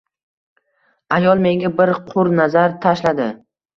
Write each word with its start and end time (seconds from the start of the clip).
Ayol 1.19 1.43
menga 1.45 1.71
bir 1.81 1.93
qur 2.11 2.31
nazar 2.41 2.75
tashladi 2.87 3.29